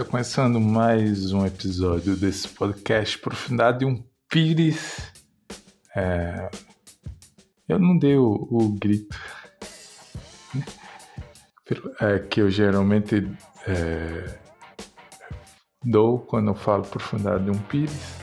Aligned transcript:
Está 0.00 0.10
começando 0.10 0.58
mais 0.58 1.30
um 1.30 1.44
episódio 1.44 2.16
desse 2.16 2.48
podcast 2.48 3.18
Profundidade 3.18 3.80
de 3.80 3.84
um 3.84 4.02
Pires. 4.30 5.12
É... 5.94 6.50
Eu 7.68 7.78
não 7.78 7.98
dei 7.98 8.16
o, 8.16 8.48
o 8.50 8.70
grito 8.70 9.14
é, 12.00 12.18
que 12.18 12.40
eu 12.40 12.50
geralmente 12.50 13.30
é, 13.68 14.38
dou 15.84 16.20
quando 16.20 16.48
eu 16.48 16.54
falo 16.54 16.84
Profundidade 16.84 17.44
de 17.44 17.50
um 17.50 17.58
Pires, 17.58 18.16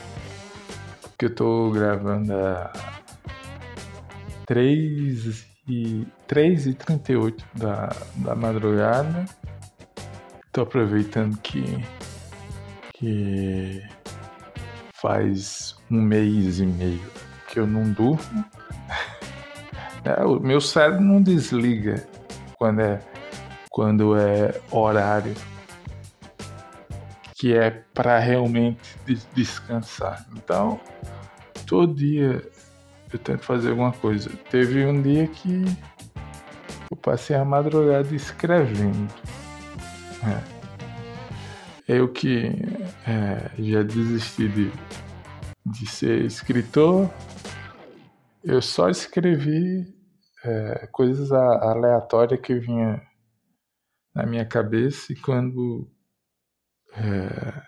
que 1.16 1.26
eu 1.26 1.30
estou 1.30 1.70
gravando 1.70 2.34
a 2.34 2.72
3 4.46 5.46
e, 5.68 6.08
3 6.26 6.66
e 6.66 6.74
38 6.74 7.44
da, 7.54 7.88
da 8.16 8.34
madrugada 8.34 9.26
tô 10.58 10.62
aproveitando 10.62 11.38
que, 11.38 11.62
que 12.94 13.80
faz 15.00 15.76
um 15.88 16.00
mês 16.02 16.58
e 16.58 16.66
meio 16.66 17.00
que 17.46 17.60
eu 17.60 17.66
não 17.66 17.92
durmo. 17.92 18.44
É, 20.04 20.24
o 20.24 20.38
meu 20.38 20.60
cérebro 20.60 21.02
não 21.02 21.20
desliga 21.20 22.06
quando 22.56 22.80
é, 22.80 23.00
quando 23.68 24.16
é 24.16 24.58
horário 24.70 25.34
que 27.34 27.52
é 27.52 27.82
para 27.92 28.16
realmente 28.18 28.96
descansar. 29.34 30.24
Então, 30.34 30.80
todo 31.66 31.92
dia 31.92 32.40
eu 33.12 33.18
tento 33.18 33.42
fazer 33.42 33.70
alguma 33.70 33.92
coisa. 33.92 34.30
Teve 34.50 34.86
um 34.86 35.02
dia 35.02 35.26
que 35.26 35.64
eu 36.90 36.96
passei 36.96 37.36
a 37.36 37.44
madrugada 37.44 38.14
escrevendo. 38.14 39.12
É. 40.28 40.58
Eu 41.88 42.12
que 42.12 42.52
é, 43.06 43.50
já 43.58 43.82
desisti 43.82 44.46
de, 44.48 44.70
de 45.64 45.86
ser 45.86 46.24
escritor, 46.24 47.10
eu 48.44 48.60
só 48.60 48.90
escrevi 48.90 49.86
é, 50.44 50.86
coisas 50.92 51.32
aleatórias 51.32 52.40
que 52.40 52.54
vinha 52.58 53.00
na 54.14 54.26
minha 54.26 54.44
cabeça 54.44 55.12
e 55.12 55.16
quando 55.16 55.90
é, 56.94 57.62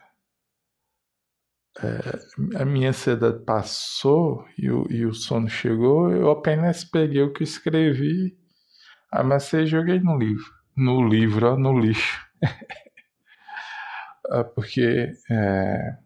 é, 1.83 2.61
a 2.61 2.65
minha 2.65 2.91
ansiedade 2.91 3.45
passou 3.45 4.45
e 4.59 4.71
o, 4.71 4.87
e 4.91 5.07
o 5.07 5.15
sono 5.15 5.49
chegou, 5.49 6.11
eu 6.11 6.31
apenas 6.31 6.85
peguei 6.85 7.23
o 7.23 7.33
que 7.33 7.43
escrevi, 7.43 8.37
amassei 9.11 9.63
e 9.63 9.67
joguei 9.67 9.99
no 10.01 10.19
livro. 10.19 10.53
No 10.77 11.07
livro, 11.07 11.59
no 11.59 11.79
lixo. 11.79 12.30
Ah, 14.33 14.45
porque 14.45 15.13
é, 15.29 15.97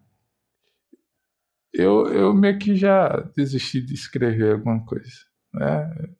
eu, 1.73 2.07
eu 2.07 2.33
meio 2.33 2.57
que 2.57 2.75
já 2.75 3.09
desisti 3.35 3.81
de 3.81 3.93
escrever 3.93 4.53
alguma 4.53 4.83
coisa. 4.85 5.11
Né? 5.53 6.15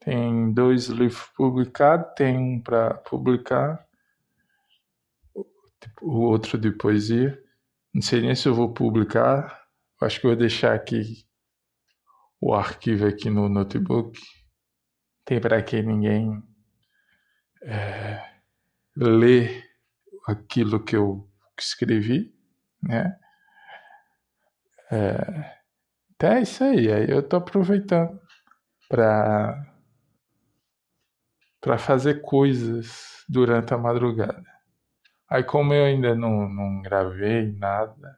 Tem 0.00 0.52
dois 0.52 0.86
livros 0.86 1.28
publicados, 1.36 2.12
tem 2.14 2.36
um 2.38 2.62
para 2.62 2.94
publicar, 2.94 3.84
tipo, 5.80 6.06
o 6.06 6.20
outro 6.20 6.58
de 6.58 6.70
poesia. 6.70 7.42
Não 7.92 8.02
sei 8.02 8.20
nem 8.20 8.34
se 8.34 8.46
eu 8.48 8.54
vou 8.54 8.72
publicar. 8.72 9.66
Acho 10.00 10.20
que 10.20 10.26
vou 10.26 10.36
deixar 10.36 10.74
aqui 10.74 11.26
o 12.40 12.54
arquivo 12.54 13.06
aqui 13.06 13.30
no 13.30 13.48
notebook. 13.48 14.20
Tem 15.24 15.40
para 15.40 15.62
que 15.62 15.82
ninguém 15.82 16.42
é, 17.62 18.35
ler 18.96 19.64
aquilo 20.26 20.82
que 20.82 20.96
eu 20.96 21.28
escrevi, 21.58 22.34
né? 22.82 23.18
É, 24.90 25.56
então 26.14 26.32
é 26.32 26.42
isso 26.42 26.64
aí. 26.64 26.92
Aí 26.92 27.10
eu 27.10 27.22
tô 27.22 27.36
aproveitando 27.36 28.18
para 28.88 29.72
para 31.60 31.78
fazer 31.78 32.22
coisas 32.22 33.24
durante 33.28 33.74
a 33.74 33.78
madrugada. 33.78 34.44
Aí 35.28 35.42
como 35.42 35.74
eu 35.74 35.84
ainda 35.84 36.14
não, 36.14 36.48
não 36.48 36.80
gravei 36.80 37.52
nada 37.58 38.16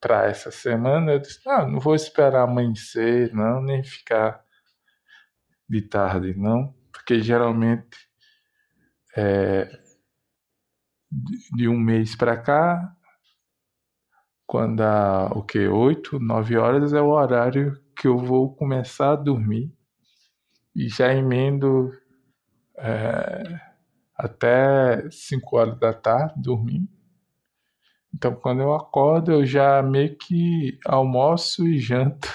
para 0.00 0.26
essa 0.26 0.50
semana, 0.50 1.12
eu 1.12 1.18
disse, 1.18 1.40
não, 1.46 1.68
não 1.70 1.80
vou 1.80 1.94
esperar 1.94 2.42
amanhecer, 2.42 3.32
não, 3.32 3.62
nem 3.62 3.82
ficar 3.82 4.44
de 5.68 5.82
tarde, 5.82 6.34
não, 6.36 6.74
porque 6.92 7.20
geralmente 7.20 7.96
é, 9.16 9.70
de 11.52 11.68
um 11.68 11.78
mês 11.78 12.16
para 12.16 12.36
cá, 12.36 12.96
quando 14.46 14.76
dá 14.76 15.26
o 15.34 15.42
que? 15.42 15.66
8, 15.66 16.18
9 16.18 16.56
horas 16.56 16.92
é 16.92 17.00
o 17.00 17.10
horário 17.10 17.80
que 17.96 18.06
eu 18.06 18.18
vou 18.18 18.54
começar 18.54 19.12
a 19.12 19.16
dormir 19.16 19.72
e 20.74 20.88
já 20.88 21.14
emendo 21.14 21.90
é, 22.76 23.60
até 24.16 25.08
5 25.10 25.56
horas 25.56 25.78
da 25.78 25.92
tarde 25.92 26.34
dormindo. 26.36 26.88
Então 28.12 28.34
quando 28.34 28.62
eu 28.62 28.74
acordo 28.74 29.32
eu 29.32 29.46
já 29.46 29.82
meio 29.82 30.16
que 30.16 30.78
almoço 30.86 31.66
e 31.66 31.78
janto 31.78 32.28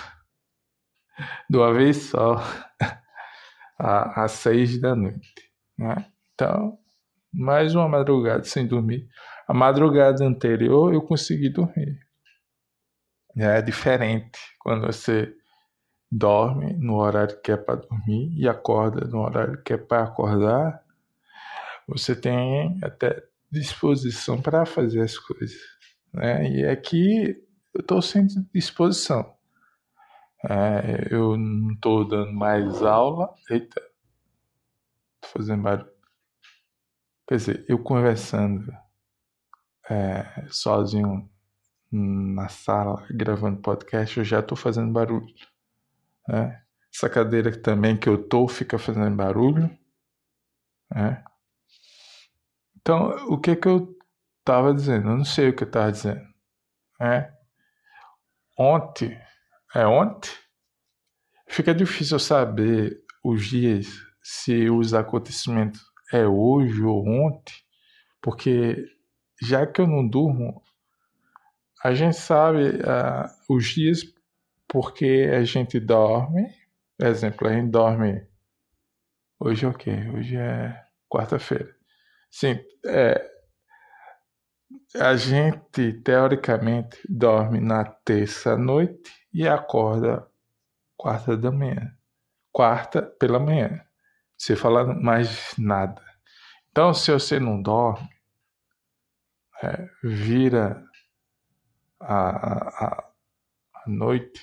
de 1.49 1.57
uma 1.57 1.73
vez 1.73 1.97
só 1.97 2.37
às 3.77 4.31
6 4.31 4.79
da 4.81 4.95
noite. 4.95 5.33
Né? 5.77 6.11
Então 6.39 6.79
mais 7.33 7.75
uma 7.75 7.87
madrugada 7.89 8.45
sem 8.45 8.65
dormir. 8.65 9.09
A 9.45 9.53
madrugada 9.53 10.25
anterior 10.25 10.93
eu 10.93 11.01
consegui 11.01 11.49
dormir. 11.49 11.99
É 13.37 13.61
diferente 13.61 14.39
quando 14.57 14.87
você 14.87 15.35
dorme 16.09 16.73
no 16.73 16.95
horário 16.95 17.39
que 17.41 17.51
é 17.51 17.57
para 17.57 17.75
dormir 17.75 18.33
e 18.37 18.47
acorda 18.47 19.05
no 19.05 19.19
horário 19.19 19.61
que 19.63 19.73
é 19.73 19.77
para 19.77 20.03
acordar. 20.03 20.81
Você 21.89 22.15
tem 22.15 22.79
até 22.81 23.21
disposição 23.51 24.41
para 24.41 24.65
fazer 24.65 25.01
as 25.01 25.17
coisas. 25.17 25.59
Né? 26.13 26.49
E 26.51 26.65
aqui 26.65 27.45
eu 27.73 27.81
estou 27.81 28.01
sem 28.01 28.25
disposição. 28.53 29.35
É, 30.49 31.09
eu 31.11 31.37
não 31.37 31.73
estou 31.73 32.07
dando 32.07 32.31
mais 32.31 32.81
aula. 32.81 33.33
Eita, 33.49 33.81
tô 35.21 35.27
fazendo 35.27 35.63
barulho. 35.63 35.98
Quer 37.29 37.35
dizer, 37.35 37.65
eu 37.69 37.77
conversando 37.77 38.75
é, 39.87 40.47
sozinho 40.49 41.29
na 41.91 42.49
sala, 42.49 43.05
gravando 43.11 43.61
podcast, 43.61 44.17
eu 44.17 44.25
já 44.25 44.39
estou 44.39 44.57
fazendo 44.57 44.91
barulho. 44.91 45.31
Né? 46.27 46.59
Essa 46.91 47.07
cadeira 47.07 47.55
também 47.61 47.95
que 47.95 48.09
eu 48.09 48.27
tô 48.27 48.47
fica 48.47 48.79
fazendo 48.79 49.15
barulho. 49.15 49.69
Né? 50.89 51.23
Então, 52.77 53.09
o 53.31 53.39
que 53.39 53.55
que 53.55 53.67
eu 53.67 53.95
estava 54.39 54.73
dizendo? 54.73 55.09
Eu 55.09 55.17
não 55.17 55.25
sei 55.25 55.49
o 55.49 55.55
que 55.55 55.61
eu 55.61 55.67
estava 55.67 55.91
dizendo. 55.91 56.27
Né? 56.99 57.31
Ontem, 58.57 59.15
é 59.75 59.85
ontem, 59.85 60.31
fica 61.47 61.75
difícil 61.75 62.17
saber 62.17 62.99
os 63.23 63.45
dias 63.45 63.85
se 64.19 64.67
os 64.67 64.95
acontecimentos 64.95 65.88
é 66.11 66.27
hoje 66.27 66.81
ou 66.83 67.07
ontem, 67.07 67.53
porque 68.21 68.85
já 69.41 69.65
que 69.65 69.81
eu 69.81 69.87
não 69.87 70.07
durmo, 70.07 70.61
a 71.83 71.93
gente 71.93 72.17
sabe 72.17 72.69
uh, 72.69 73.53
os 73.53 73.65
dias 73.67 74.03
porque 74.67 75.29
a 75.33 75.43
gente 75.43 75.79
dorme. 75.79 76.53
Exemplo, 77.01 77.47
a 77.47 77.53
gente 77.53 77.71
dorme. 77.71 78.27
Hoje 79.39 79.65
é 79.65 79.69
o 79.69 79.73
quê? 79.73 79.91
Hoje 80.13 80.35
é 80.35 80.85
quarta-feira. 81.09 81.73
Sim, 82.29 82.59
é, 82.85 83.25
a 84.95 85.15
gente 85.15 85.93
teoricamente 86.03 86.99
dorme 87.09 87.59
na 87.59 87.83
terça 87.85 88.57
noite 88.57 89.11
e 89.33 89.47
acorda 89.47 90.27
quarta 90.97 91.37
da 91.37 91.51
manhã. 91.51 91.95
Quarta 92.51 93.01
pela 93.01 93.39
manhã. 93.39 93.81
Você 94.39 94.55
fala 94.55 94.85
mais 94.85 95.53
nada. 95.57 96.01
Então, 96.71 96.93
se 96.93 97.11
você 97.11 97.41
não 97.41 97.61
dorme, 97.61 98.07
é, 99.61 99.85
vira 100.01 100.81
a, 101.99 102.85
a, 102.85 103.11
a 103.75 103.89
noite, 103.89 104.41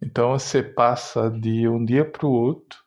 então 0.00 0.38
você 0.38 0.62
passa 0.62 1.28
de 1.28 1.66
um 1.68 1.84
dia 1.84 2.08
para 2.08 2.24
o 2.24 2.30
outro 2.30 2.78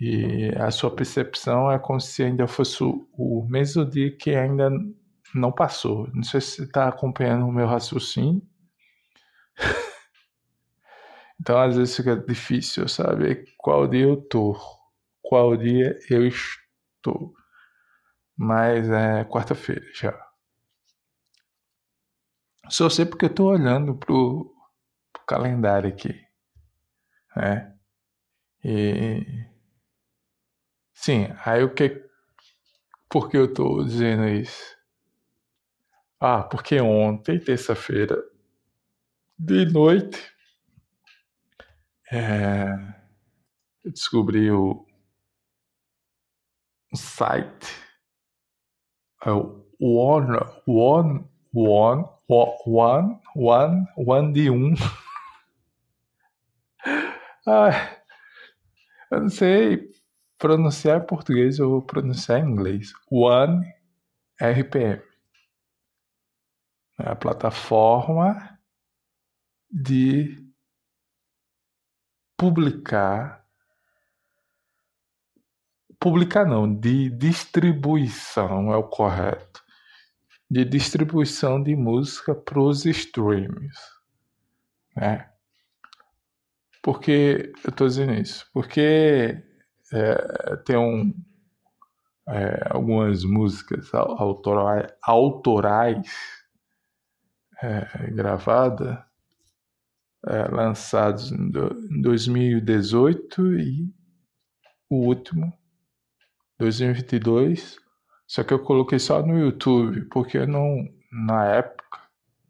e 0.00 0.50
a 0.56 0.70
sua 0.72 0.94
percepção 0.94 1.70
é 1.70 1.78
como 1.78 2.00
se 2.00 2.24
ainda 2.24 2.48
fosse 2.48 2.82
o, 2.82 3.08
o 3.12 3.46
mesmo 3.48 3.84
dia 3.88 4.16
que 4.16 4.34
ainda 4.34 4.68
não 5.32 5.52
passou. 5.52 6.08
Não 6.12 6.24
sei 6.24 6.40
se 6.40 6.56
você 6.56 6.64
está 6.64 6.88
acompanhando 6.88 7.46
o 7.46 7.52
meu 7.52 7.68
raciocínio. 7.68 8.42
então, 11.40 11.56
às 11.60 11.76
vezes 11.76 11.96
fica 11.96 12.16
difícil 12.16 12.88
saber 12.88 13.44
qual 13.56 13.86
dia 13.86 14.04
eu 14.04 14.16
tô 14.16 14.56
qual 15.28 15.54
dia 15.58 15.98
eu 16.08 16.26
estou. 16.26 17.34
Mas 18.34 18.88
é 18.88 19.24
quarta-feira 19.24 19.84
já. 19.92 20.18
Só 22.70 22.88
sei 22.88 23.04
porque 23.04 23.26
eu 23.26 23.34
tô 23.34 23.44
olhando 23.50 23.94
pro, 23.94 24.50
pro 25.12 25.22
calendário 25.26 25.90
aqui. 25.90 26.18
Né? 27.36 27.76
E. 28.64 29.46
Sim, 30.94 31.28
aí 31.44 31.62
o 31.62 31.74
que. 31.74 32.04
Por 33.10 33.28
que 33.28 33.36
eu 33.36 33.52
tô 33.52 33.84
dizendo 33.84 34.26
isso? 34.28 34.76
Ah, 36.20 36.42
porque 36.42 36.80
ontem, 36.80 37.38
terça-feira, 37.40 38.16
de 39.38 39.64
noite, 39.66 40.18
é, 42.10 42.66
eu 43.84 43.92
descobri 43.92 44.50
o, 44.50 44.70
o 44.72 44.87
site, 46.96 47.68
é 49.24 49.30
o 49.30 49.64
One, 49.80 50.38
One, 50.66 51.24
One, 51.52 52.04
One, 52.28 53.20
One, 53.34 53.86
One 53.96 54.32
de 54.32 54.50
um. 54.50 54.74
ah, 57.46 57.96
eu 59.10 59.20
não 59.20 59.28
sei 59.28 59.90
pronunciar 60.38 61.06
português 61.06 61.58
ou 61.58 61.82
pronunciar 61.82 62.40
inglês. 62.40 62.92
One 63.10 63.66
RPM. 64.40 65.02
É 67.00 67.10
a 67.10 67.16
plataforma 67.16 68.58
de 69.70 70.36
publicar 72.36 73.44
publicar 76.00 76.44
não, 76.44 76.72
de 76.72 77.10
distribuição 77.10 78.72
é 78.72 78.76
o 78.76 78.84
correto. 78.84 79.62
De 80.50 80.64
distribuição 80.64 81.62
de 81.62 81.76
música 81.76 82.34
para 82.34 82.60
os 82.60 82.86
streams. 82.86 83.76
Né? 84.96 85.28
Porque 86.82 87.52
eu 87.64 87.70
estou 87.70 87.86
dizendo 87.86 88.14
isso? 88.14 88.48
Porque 88.52 89.42
é, 89.92 90.56
tem 90.64 90.76
um, 90.76 91.12
é, 92.28 92.68
algumas 92.70 93.24
músicas 93.24 93.92
autorais, 93.92 94.90
autorais 95.02 96.08
é, 97.62 98.10
gravadas, 98.10 98.98
é, 100.26 100.48
lançadas 100.48 101.30
em 101.30 101.50
2018 102.00 103.52
e 103.54 103.94
o 104.88 105.06
último 105.06 105.52
2022. 106.58 107.78
Só 108.26 108.44
que 108.44 108.52
eu 108.52 108.58
coloquei 108.58 108.98
só 108.98 109.22
no 109.22 109.38
YouTube, 109.38 110.02
porque 110.10 110.44
não 110.46 110.86
na 111.10 111.46
época 111.46 112.00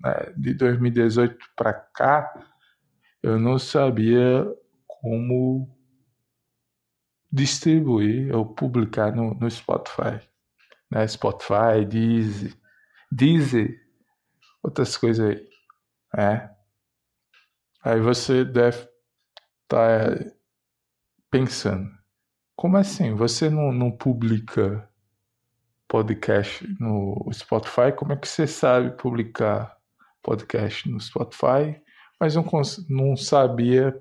né, 0.01 0.33
de 0.37 0.55
2018 0.55 1.39
para 1.57 1.73
cá 1.73 2.33
eu 3.23 3.39
não 3.39 3.59
sabia 3.59 4.47
como 4.87 5.69
distribuir 7.31 8.35
ou 8.35 8.55
publicar 8.55 9.15
no, 9.15 9.35
no 9.35 9.51
Spotify. 9.51 10.21
Né? 10.91 11.07
Spotify, 11.07 11.85
Deezer, 11.87 12.55
Deezer, 13.11 13.81
outras 14.63 14.97
coisas 14.97 15.29
aí. 15.29 15.49
Né? 16.15 16.51
Aí 17.83 18.01
você 18.01 18.45
deve 18.45 18.89
estar 19.63 20.17
tá 20.17 20.33
pensando, 21.31 21.91
como 22.59 22.77
assim? 22.77 23.15
Você 23.15 23.49
não, 23.49 23.71
não 23.71 23.89
publica 23.89 24.91
podcast 25.87 26.67
no 26.81 27.31
Spotify? 27.33 27.93
Como 27.97 28.13
é 28.13 28.17
que 28.17 28.27
você 28.27 28.49
sabe 28.49 28.97
publicar 28.97 29.79
podcast 30.21 30.91
no 30.91 31.01
Spotify? 31.01 31.81
Mas 32.19 32.35
não, 32.35 32.45
não 32.89 33.17
sabia 33.17 33.97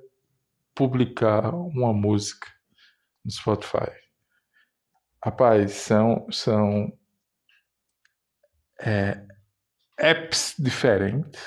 publicar 0.73 1.53
uma 1.53 1.93
música 1.93 2.47
no 3.23 3.29
Spotify. 3.29 3.91
Rapaz, 5.23 5.73
são, 5.73 6.25
são 6.31 6.91
é, 8.81 9.23
apps 9.99 10.55
diferentes. 10.57 11.39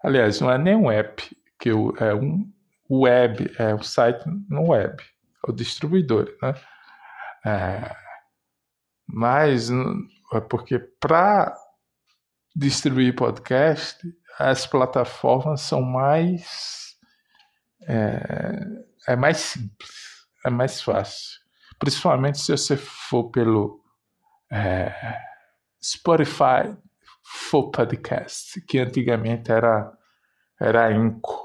Aliás, 0.00 0.40
não 0.40 0.48
é 0.48 0.58
nem 0.58 0.76
um 0.76 0.88
app, 0.88 1.36
que 1.58 1.70
é 1.70 2.14
um 2.14 2.48
web, 2.88 3.52
é 3.58 3.74
um 3.74 3.82
site 3.82 4.24
no 4.48 4.68
web, 4.68 5.02
o 5.46 5.52
distribuidor, 5.52 6.34
né? 6.42 6.54
É, 7.46 7.96
mas 9.06 9.70
é 9.70 10.40
porque 10.48 10.78
para 10.78 11.54
distribuir 12.56 13.14
podcast, 13.14 14.00
as 14.38 14.66
plataformas 14.66 15.60
são 15.60 15.82
mais 15.82 16.96
é, 17.86 18.60
é 19.08 19.16
mais 19.16 19.36
simples 19.38 20.14
é 20.44 20.50
mais 20.50 20.80
fácil. 20.80 21.40
Principalmente 21.78 22.38
se 22.38 22.52
você 22.52 22.76
for 22.76 23.30
pelo 23.30 23.80
é, 24.52 24.92
Spotify 25.82 26.76
for 27.22 27.70
Podcast, 27.70 28.60
que 28.62 28.78
antigamente 28.78 29.50
era, 29.50 29.90
era 30.60 30.92
Enco, 30.92 31.42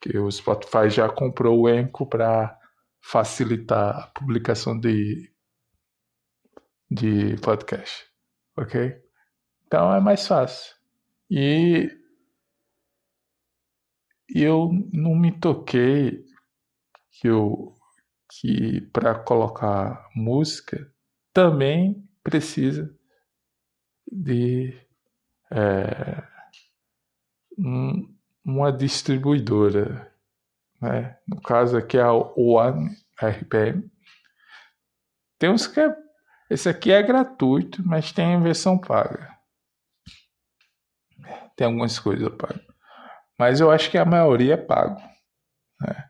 que 0.00 0.16
o 0.18 0.30
Spotify 0.30 0.90
já 0.90 1.08
comprou 1.08 1.62
o 1.62 1.68
Enco 1.68 2.06
para 2.06 2.56
facilitar 3.00 3.96
a 3.96 4.06
publicação 4.08 4.78
de, 4.78 5.32
de 6.90 7.36
podcast, 7.42 8.06
ok? 8.56 9.00
Então 9.66 9.94
é 9.94 10.00
mais 10.00 10.26
fácil. 10.26 10.74
E 11.30 11.90
eu 14.34 14.70
não 14.92 15.14
me 15.14 15.32
toquei 15.38 16.24
que 17.10 17.28
eu 17.28 17.74
que 18.30 18.82
para 18.92 19.18
colocar 19.18 20.06
música 20.14 20.92
também 21.32 22.06
precisa 22.22 22.94
de 24.10 24.74
é, 25.50 26.22
um, 27.58 28.14
uma 28.44 28.70
distribuidora. 28.70 30.07
Né? 30.80 31.16
No 31.26 31.40
caso 31.40 31.76
aqui 31.76 31.98
é 31.98 32.02
a 32.02 32.12
One 32.12 32.96
RPM. 33.20 33.90
Tem 35.38 35.50
uns 35.50 35.66
que 35.66 35.80
é, 35.80 35.94
esse 36.50 36.68
aqui 36.68 36.90
é 36.90 37.02
gratuito, 37.02 37.82
mas 37.86 38.12
tem 38.12 38.34
a 38.34 38.40
versão 38.40 38.78
paga. 38.78 39.36
Tem 41.56 41.66
algumas 41.66 41.98
coisas 41.98 42.28
pagas. 42.36 42.66
Mas 43.38 43.60
eu 43.60 43.70
acho 43.70 43.90
que 43.90 43.98
a 43.98 44.04
maioria 44.04 44.54
é 44.54 44.56
pago. 44.56 45.00
Né? 45.80 46.08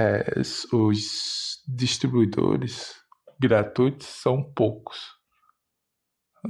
é, 0.00 0.40
os 0.72 1.62
distribuidores 1.68 2.94
gratuitos 3.38 4.06
são 4.06 4.42
poucos, 4.54 4.98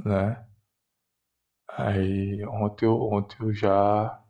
né? 0.05 0.45
Aí 1.69 2.45
ontem 2.45 2.85
ontem 2.87 3.37
eu 3.41 3.53
já 3.53 4.20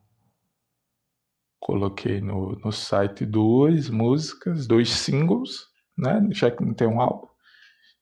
coloquei 1.61 2.19
no, 2.19 2.59
no 2.59 2.71
site 2.71 3.25
duas 3.25 3.89
músicas, 3.89 4.67
dois 4.67 4.89
singles, 4.89 5.67
né? 5.97 6.27
Já 6.31 6.51
que 6.51 6.65
não 6.65 6.73
tem 6.73 6.87
um 6.87 6.99
álbum. 6.99 7.27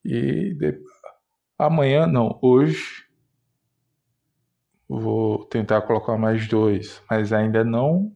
E 0.03 0.55
de, 0.55 0.81
amanhã, 1.57 2.07
não, 2.07 2.39
hoje 2.41 3.05
vou 4.87 5.45
tentar 5.45 5.81
colocar 5.83 6.17
mais 6.17 6.47
dois, 6.47 7.03
mas 7.09 7.31
ainda 7.31 7.63
não 7.63 8.15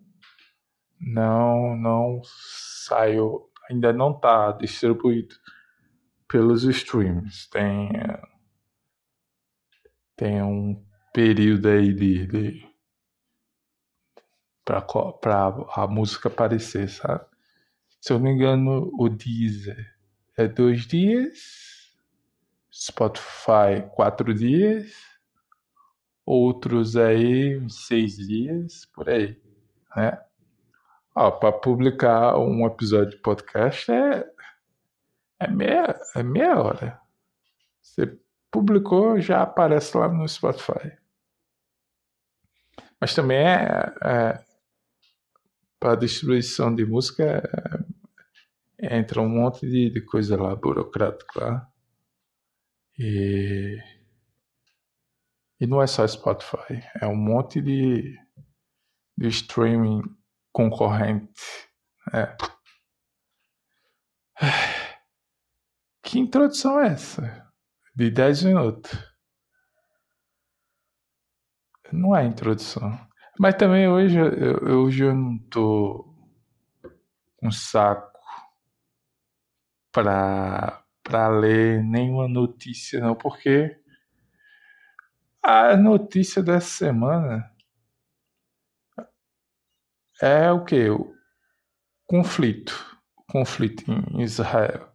não 1.00 1.76
não 1.76 2.22
saiu, 2.88 3.50
ainda 3.70 3.92
não 3.92 4.12
está 4.12 4.54
distribuído 4.54 5.36
pelos 6.28 6.64
streams. 6.64 7.50
Tem, 7.50 7.92
tem 10.16 10.42
um 10.42 10.84
período 11.14 11.68
aí 11.68 11.94
de, 11.94 12.26
de 12.28 12.73
para 14.64 15.66
a 15.76 15.88
música 15.88 16.30
aparecer, 16.30 16.90
sabe? 16.90 17.26
Se 18.02 18.12
eu 18.12 18.18
não 18.18 18.26
me 18.26 18.32
engano, 18.32 18.92
o 18.98 19.10
Deezer 19.10 19.94
é 20.38 20.48
dois 20.48 20.86
dias, 20.86 21.94
Spotify 22.72 23.88
quatro 23.94 24.34
dias, 24.34 24.92
outros 26.26 26.96
aí 26.96 27.64
seis 27.70 28.18
dias, 28.18 28.86
por 28.86 29.10
aí, 29.10 29.42
né? 29.96 30.20
Ah, 31.16 31.32
para 31.32 31.52
publicar 31.52 32.38
um 32.38 32.66
episódio 32.66 33.12
de 33.12 33.18
podcast 33.18 33.92
é, 33.92 34.26
é, 35.40 35.48
meia, 35.48 35.96
é 36.16 36.24
meia 36.24 36.60
hora. 36.60 37.00
Você 37.82 38.18
publicou, 38.50 39.22
já 39.22 39.44
aparece 39.44 39.96
lá 39.96 40.08
no 40.08 40.28
Spotify. 40.28 40.98
Mas 43.00 43.14
também 43.14 43.38
é, 43.38 43.94
é 44.04 44.53
para 45.84 45.98
distribuição 45.98 46.74
de 46.74 46.86
música 46.86 47.44
é, 48.80 48.98
entra 48.98 49.20
um 49.20 49.28
monte 49.28 49.68
de, 49.68 49.90
de 49.90 50.00
coisa 50.00 50.42
lá 50.42 50.56
burocrática 50.56 51.44
lá. 51.44 51.70
E, 52.98 53.78
e 55.60 55.68
não 55.68 55.82
é 55.82 55.88
só 55.88 56.08
Spotify, 56.08 56.82
é 57.02 57.06
um 57.06 57.18
monte 57.18 57.62
de, 57.62 58.18
de 59.18 59.28
streaming 59.28 60.04
concorrente. 60.54 61.44
É. 62.14 62.34
Que 66.06 66.20
introdução 66.20 66.80
é 66.80 66.90
essa? 66.90 67.52
De 67.96 68.12
10 68.12 68.44
minutos. 68.44 68.92
Não 71.92 72.16
é 72.16 72.24
introdução. 72.24 72.92
Mas 73.40 73.56
também 73.56 73.88
hoje, 73.88 74.18
eu, 74.18 74.84
hoje 74.84 75.04
eu 75.04 75.16
não 75.16 75.38
tô 75.50 76.06
com 77.38 77.52
saco 77.52 78.12
para 79.92 80.82
para 81.04 81.28
ler 81.28 81.84
nenhuma 81.84 82.30
notícia 82.30 83.02
não, 83.02 83.14
porque 83.14 83.78
a 85.44 85.76
notícia 85.76 86.42
dessa 86.42 86.68
semana 86.70 87.52
é 90.22 90.50
o 90.52 90.64
que? 90.64 90.90
O 90.90 91.14
conflito. 92.08 92.74
conflito 93.28 93.84
em 93.92 94.22
Israel. 94.22 94.90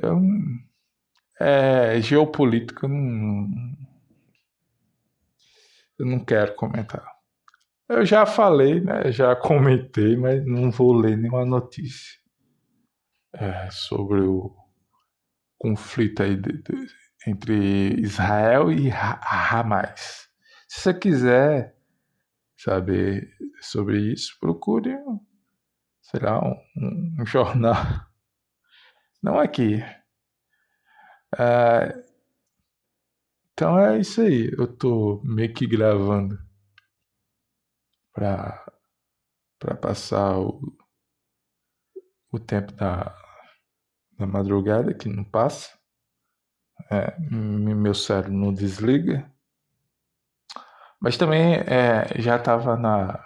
Eu, 0.00 0.20
é, 1.40 2.00
geopolítica, 2.00 2.88
não, 2.88 3.48
eu 5.98 6.06
não 6.06 6.24
quero 6.24 6.54
comentar. 6.54 7.04
Eu 7.88 8.04
já 8.04 8.24
falei, 8.24 8.80
né, 8.80 9.12
já 9.12 9.36
comentei, 9.36 10.16
mas 10.16 10.44
não 10.46 10.70
vou 10.70 10.92
ler 10.92 11.16
nenhuma 11.16 11.44
notícia 11.44 12.18
é, 13.34 13.68
sobre 13.70 14.22
o 14.22 14.54
conflito 15.58 16.22
aí 16.22 16.36
de, 16.36 16.62
de, 16.62 16.86
entre 17.26 18.00
Israel 18.00 18.70
e 18.72 18.90
Hamas. 18.90 20.28
Se 20.68 20.80
você 20.80 20.94
quiser 20.94 21.76
saber 22.56 23.30
sobre 23.60 24.12
isso, 24.12 24.36
procure, 24.40 24.96
sei 26.02 26.20
um, 26.40 27.20
um 27.20 27.24
jornal. 27.26 27.76
Não 29.22 29.38
aqui. 29.38 29.82
É, 31.38 32.03
então 33.54 33.78
é 33.78 33.98
isso 33.98 34.20
aí. 34.20 34.50
Eu 34.58 34.66
tô 34.66 35.22
meio 35.24 35.54
que 35.54 35.66
gravando 35.66 36.38
para 38.12 38.64
para 39.58 39.74
passar 39.74 40.38
o, 40.38 40.60
o 42.30 42.38
tempo 42.38 42.72
da, 42.72 43.16
da 44.18 44.26
madrugada 44.26 44.92
que 44.92 45.08
não 45.08 45.24
passa. 45.24 45.70
É, 46.90 47.18
meu 47.18 47.94
cérebro 47.94 48.32
não 48.32 48.52
desliga. 48.52 49.30
Mas 51.00 51.16
também 51.16 51.54
é, 51.54 52.20
já 52.20 52.36
estava 52.36 52.76
na, 52.76 53.24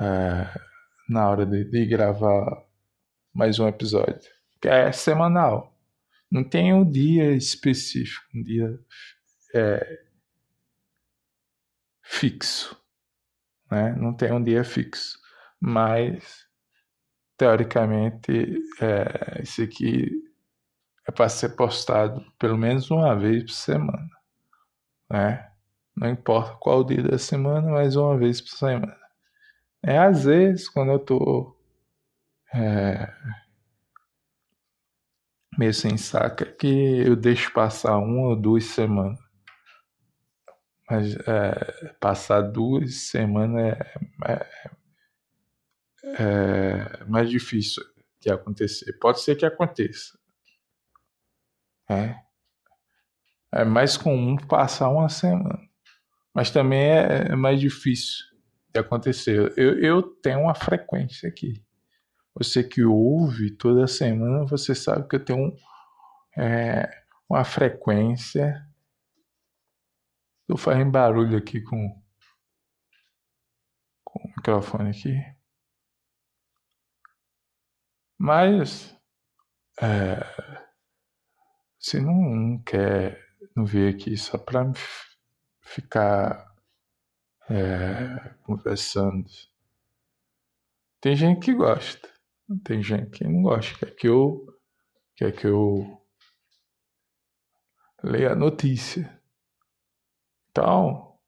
é, 0.00 0.60
na 1.08 1.28
hora 1.28 1.46
de, 1.46 1.64
de, 1.64 1.86
gravar 1.86 2.64
mais 3.32 3.58
um 3.58 3.68
episódio. 3.68 4.30
Que 4.60 4.68
é 4.68 4.92
semanal. 4.92 5.73
Não 6.34 6.42
tem 6.42 6.74
um 6.74 6.84
dia 6.84 7.30
específico, 7.30 8.26
um 8.34 8.42
dia 8.42 8.76
é, 9.54 10.00
fixo. 12.02 12.76
Né? 13.70 13.94
Não 13.94 14.12
tem 14.12 14.32
um 14.32 14.42
dia 14.42 14.64
fixo. 14.64 15.16
Mas, 15.60 16.44
teoricamente, 17.36 18.32
é, 18.80 19.42
esse 19.42 19.62
aqui 19.62 20.10
é 21.06 21.12
para 21.12 21.28
ser 21.28 21.50
postado 21.50 22.20
pelo 22.36 22.58
menos 22.58 22.90
uma 22.90 23.14
vez 23.14 23.44
por 23.44 23.52
semana. 23.52 24.10
Né? 25.08 25.52
Não 25.96 26.10
importa 26.10 26.56
qual 26.56 26.82
dia 26.82 27.04
da 27.04 27.16
semana, 27.16 27.70
mas 27.70 27.94
uma 27.94 28.18
vez 28.18 28.40
por 28.40 28.50
semana. 28.50 28.98
É, 29.84 29.98
às 29.98 30.24
vezes, 30.24 30.68
quando 30.68 30.90
eu 30.90 30.98
é, 32.52 33.14
meio 35.58 35.74
sem 35.74 35.96
saca, 35.96 36.44
que 36.44 37.02
eu 37.06 37.16
deixo 37.16 37.52
passar 37.52 37.96
uma 37.98 38.28
ou 38.28 38.36
duas 38.36 38.64
semanas. 38.64 39.18
Mas 40.90 41.16
é, 41.16 41.94
passar 42.00 42.42
duas 42.42 43.08
semanas 43.08 43.76
é, 43.76 43.94
é, 44.26 44.46
é, 46.18 47.04
mais 47.06 47.30
difícil 47.30 47.82
de 48.20 48.30
acontecer. 48.30 48.92
Pode 49.00 49.20
ser 49.20 49.36
que 49.36 49.46
aconteça. 49.46 50.18
É, 51.90 52.14
é 53.52 53.64
mais 53.64 53.96
comum 53.96 54.36
passar 54.36 54.88
uma 54.88 55.08
semana 55.08 55.58
mas 56.34 56.50
também 56.50 56.80
é, 56.80 57.28
é 57.30 57.36
mais 57.36 57.60
difícil 57.60 58.24
de 58.72 58.80
acontecer. 58.80 59.52
Eu, 59.56 59.78
eu 59.78 60.02
tenho 60.02 60.40
uma 60.40 60.54
frequência 60.54 61.28
aqui. 61.28 61.63
Você 62.34 62.64
que 62.64 62.82
ouve 62.84 63.50
toda 63.56 63.86
semana, 63.86 64.44
você 64.44 64.74
sabe 64.74 65.08
que 65.08 65.16
eu 65.16 65.24
tenho 65.24 65.38
um, 65.38 65.56
é, 66.36 67.04
uma 67.28 67.44
frequência. 67.44 68.66
Estou 70.42 70.56
fazendo 70.56 70.90
barulho 70.90 71.38
aqui 71.38 71.60
com, 71.60 72.02
com 74.04 74.18
o 74.18 74.28
microfone 74.36 74.90
aqui. 74.90 75.14
Mas 78.18 78.96
é, 79.80 80.18
você 81.78 82.00
não, 82.00 82.14
não 82.14 82.62
quer 82.62 83.22
não 83.54 83.64
vir 83.64 83.94
aqui 83.94 84.16
só 84.16 84.38
para 84.38 84.72
ficar 85.60 86.54
é, 87.48 88.34
conversando. 88.42 89.30
Tem 91.00 91.14
gente 91.14 91.44
que 91.44 91.54
gosta, 91.54 92.08
tem 92.64 92.82
gente 92.82 93.10
que 93.10 93.24
não 93.24 93.42
gosta, 93.42 93.78
quer 93.78 93.94
que 93.94 94.08
eu, 94.08 94.46
quer 95.16 95.32
que 95.32 95.46
eu 95.46 96.00
leia 98.02 98.32
a 98.32 98.36
notícia. 98.36 99.20
Então, 100.50 101.18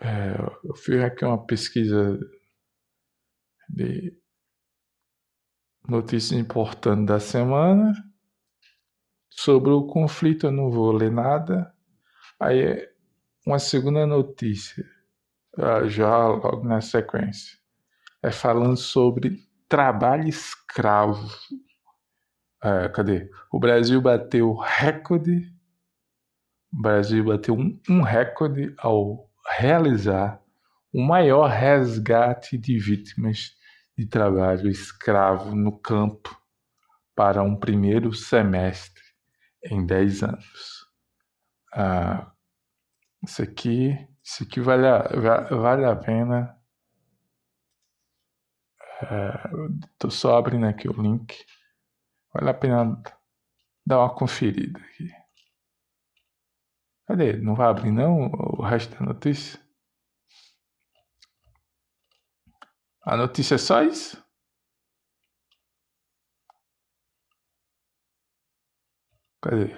é, 0.00 0.34
eu 0.64 0.74
fiz 0.74 1.00
aqui 1.02 1.24
uma 1.24 1.44
pesquisa 1.46 2.18
de 3.68 4.16
notícias 5.88 6.38
importantes 6.40 7.06
da 7.06 7.20
semana. 7.20 7.92
Sobre 9.30 9.70
o 9.70 9.86
conflito 9.86 10.46
eu 10.46 10.52
não 10.52 10.70
vou 10.70 10.92
ler 10.92 11.10
nada, 11.10 11.72
Aí, 12.42 12.88
uma 13.46 13.60
segunda 13.60 14.04
notícia, 14.04 14.84
ah, 15.56 15.86
já 15.86 16.26
logo 16.26 16.64
na 16.64 16.80
sequência, 16.80 17.56
é 18.22 18.30
falando 18.30 18.76
sobre 18.76 19.40
trabalho 19.68 20.28
escravo. 20.28 21.28
É, 22.62 22.88
cadê? 22.88 23.28
O 23.50 23.58
Brasil 23.58 24.00
bateu 24.00 24.54
recorde. 24.54 25.52
O 26.72 26.80
Brasil 26.80 27.24
bateu 27.24 27.54
um, 27.54 27.80
um 27.88 28.02
recorde 28.02 28.74
ao 28.78 29.28
realizar 29.58 30.40
o 30.92 31.02
maior 31.02 31.48
resgate 31.48 32.56
de 32.58 32.78
vítimas 32.78 33.56
de 33.96 34.06
trabalho 34.06 34.68
escravo 34.68 35.54
no 35.54 35.78
campo 35.78 36.38
para 37.14 37.42
um 37.42 37.56
primeiro 37.56 38.12
semestre 38.12 39.02
em 39.64 39.84
10 39.84 40.22
anos. 40.22 40.86
Ah, 41.74 42.30
isso 43.24 43.42
aqui, 43.42 43.96
isso 44.22 44.42
aqui 44.42 44.60
vale 44.60 44.86
a, 44.86 44.98
vale 45.50 45.84
a 45.84 45.96
pena. 45.96 46.61
É, 49.02 49.88
tô 49.98 50.10
só 50.10 50.36
abrindo 50.36 50.66
aqui 50.66 50.88
o 50.88 50.92
link. 50.92 51.44
Vale 52.34 52.50
a 52.50 52.54
pena 52.54 53.02
dar 53.86 54.00
uma 54.00 54.14
conferida 54.14 54.80
aqui. 54.80 55.10
Cadê? 57.06 57.34
Não 57.36 57.54
vai 57.54 57.68
abrir 57.68 57.92
não 57.92 58.28
o 58.32 58.62
resto 58.62 58.92
da 58.98 59.06
notícia? 59.06 59.60
A 63.04 63.16
notícia 63.16 63.54
é 63.54 63.58
só 63.58 63.80
isso? 63.82 64.20
Cadê? 69.42 69.68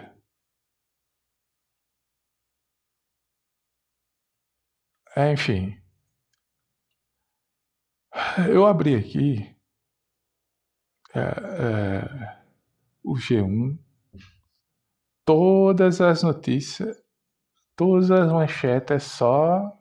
É, 5.16 5.32
enfim. 5.32 5.76
Eu 8.36 8.66
abri 8.66 8.96
aqui 8.96 9.56
é, 11.14 11.20
é, 11.20 12.42
o 13.04 13.14
G1, 13.14 13.78
todas 15.24 16.00
as 16.00 16.24
notícias, 16.24 16.96
todas 17.76 18.10
as 18.10 18.32
manchetes 18.32 18.90
é 18.90 18.98
só 18.98 19.72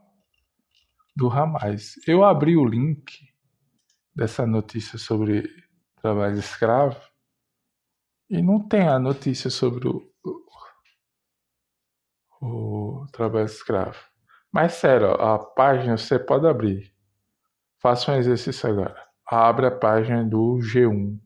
do 1.15 1.27
Ramais. 1.27 1.95
Eu 2.07 2.23
abri 2.23 2.55
o 2.55 2.63
link 2.63 3.27
dessa 4.15 4.45
notícia 4.45 4.99
sobre 4.99 5.49
trabalho 5.99 6.37
escravo 6.37 7.01
E 8.29 8.39
não 8.39 8.67
tem 8.67 8.87
a 8.87 8.99
notícia 8.99 9.49
sobre 9.49 9.87
o, 9.87 10.13
o, 12.39 13.01
o 13.01 13.07
trabalho 13.11 13.45
escravo. 13.45 13.97
Mas 14.51 14.73
sério, 14.73 15.11
a 15.13 15.39
página 15.39 15.97
você 15.97 16.19
pode 16.19 16.45
abrir. 16.45 16.92
Faça 17.83 18.13
um 18.13 18.15
exercício 18.15 18.69
agora. 18.69 18.95
Abre 19.27 19.67
a 19.67 19.71
página 19.71 20.23
do 20.23 20.57
G1, 20.59 21.19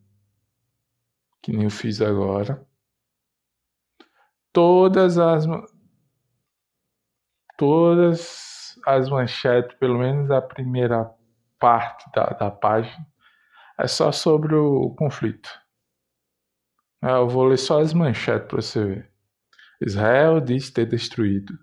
que 1.39 1.51
nem 1.51 1.65
eu 1.65 1.69
fiz 1.69 2.01
agora. 2.01 2.65
Todas 4.51 5.19
as 5.19 5.45
todas 7.59 8.75
as 8.87 9.07
manchetes, 9.07 9.77
pelo 9.77 9.99
menos 9.99 10.31
a 10.31 10.41
primeira 10.41 11.07
parte 11.59 12.09
da, 12.11 12.25
da 12.31 12.49
página, 12.49 13.05
é 13.79 13.87
só 13.87 14.11
sobre 14.11 14.55
o 14.55 14.95
conflito. 14.95 15.49
É, 17.03 17.11
eu 17.11 17.29
vou 17.29 17.45
ler 17.45 17.57
só 17.57 17.81
as 17.81 17.93
manchetes 17.93 18.47
para 18.47 18.61
você 18.63 18.83
ver. 18.83 19.11
Israel 19.79 20.41
diz 20.41 20.71
ter 20.71 20.87
destruído 20.87 21.53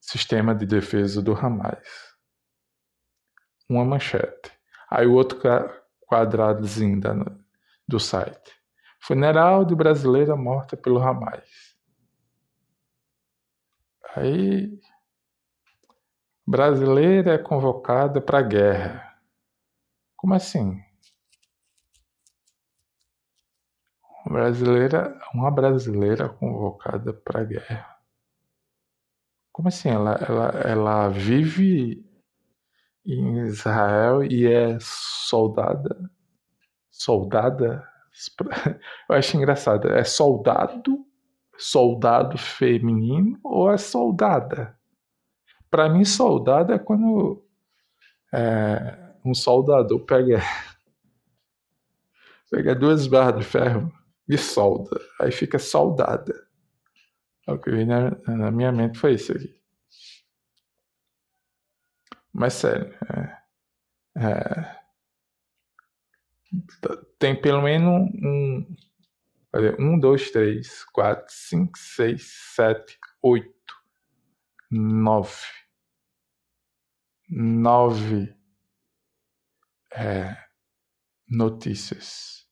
sistema 0.00 0.54
de 0.54 0.64
defesa 0.64 1.20
do 1.20 1.34
Hamas. 1.34 2.13
Uma 3.68 3.84
manchete. 3.84 4.52
Aí 4.90 5.06
o 5.06 5.14
outro 5.14 5.40
quadradozinho 6.06 7.00
da, 7.00 7.14
do 7.86 7.98
site. 7.98 8.52
Funeral 9.00 9.64
de 9.64 9.74
brasileira 9.74 10.36
morta 10.36 10.76
pelo 10.76 11.02
Hamas. 11.02 11.76
Aí 14.16 14.78
brasileira 16.46 17.34
é 17.34 17.38
convocada 17.38 18.20
para 18.20 18.42
guerra. 18.42 19.18
Como 20.16 20.34
assim? 20.34 20.82
brasileira, 24.26 25.18
uma 25.34 25.50
brasileira 25.50 26.28
convocada 26.28 27.12
para 27.12 27.44
guerra. 27.44 27.98
Como 29.52 29.68
assim? 29.68 29.88
Ela, 29.88 30.14
ela, 30.14 30.48
ela 30.64 31.08
vive 31.08 32.03
em 33.06 33.46
Israel 33.46 34.24
e 34.24 34.46
é 34.46 34.78
soldada? 34.80 36.10
Soldada? 36.90 37.86
Eu 39.08 39.16
acho 39.16 39.36
engraçado. 39.36 39.88
É 39.88 40.04
soldado? 40.04 41.04
Soldado 41.56 42.38
feminino 42.38 43.38
ou 43.42 43.70
é 43.70 43.76
soldada? 43.76 44.78
Para 45.70 45.88
mim, 45.88 46.04
soldado 46.04 46.72
é 46.72 46.78
quando 46.78 47.44
é, 48.32 49.14
um 49.24 49.34
soldador 49.34 50.00
pega, 50.04 50.40
pega 52.50 52.74
duas 52.74 53.06
barras 53.06 53.40
de 53.40 53.44
ferro 53.44 53.92
de 54.26 54.38
solda. 54.38 54.98
Aí 55.20 55.30
fica 55.30 55.58
soldada. 55.58 56.44
O 57.46 57.58
que 57.58 57.70
veio 57.70 57.86
na, 57.86 58.10
na, 58.26 58.50
minha 58.50 58.72
mente 58.72 58.98
foi 58.98 59.14
isso 59.14 59.32
aqui. 59.32 59.54
Mas 62.34 62.54
sério, 62.54 62.92
é, 63.14 63.38
é, 64.16 64.80
tem 67.16 67.40
pelo 67.40 67.62
menos 67.62 68.10
um, 68.12 68.76
um, 69.78 69.98
dois, 70.00 70.32
três, 70.32 70.82
quatro, 70.86 71.32
cinco, 71.32 71.78
seis, 71.78 72.28
sete, 72.56 72.98
oito, 73.22 73.54
nove, 74.68 75.46
nove 77.28 78.36
é, 79.92 80.36
notícias 81.28 82.48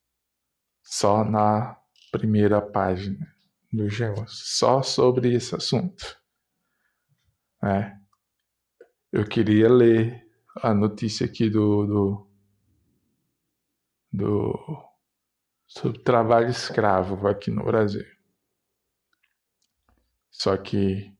só 0.80 1.24
na 1.24 1.76
primeira 2.12 2.62
página 2.62 3.34
do 3.72 3.86
G11, 3.86 4.26
só 4.28 4.80
sobre 4.80 5.34
esse 5.34 5.56
assunto. 5.56 6.16
É. 7.64 8.01
Eu 9.12 9.28
queria 9.28 9.68
ler 9.68 10.26
a 10.62 10.72
notícia 10.72 11.26
aqui 11.26 11.50
do, 11.50 11.86
do, 11.86 12.30
do 14.10 14.92
sobre 15.66 16.02
trabalho 16.02 16.48
escravo 16.48 17.28
aqui 17.28 17.50
no 17.50 17.62
Brasil. 17.62 18.06
Só 20.30 20.56
que 20.56 21.14